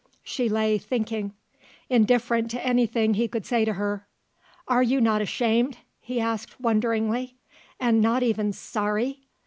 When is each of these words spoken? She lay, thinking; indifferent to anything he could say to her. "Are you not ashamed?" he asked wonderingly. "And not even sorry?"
She 0.23 0.49
lay, 0.49 0.79
thinking; 0.79 1.35
indifferent 1.87 2.49
to 2.49 2.65
anything 2.65 3.13
he 3.13 3.27
could 3.27 3.45
say 3.45 3.65
to 3.65 3.73
her. 3.73 4.07
"Are 4.67 4.81
you 4.81 4.99
not 4.99 5.21
ashamed?" 5.21 5.77
he 5.99 6.19
asked 6.19 6.59
wonderingly. 6.59 7.35
"And 7.79 8.01
not 8.01 8.23
even 8.23 8.51
sorry?" 8.51 9.27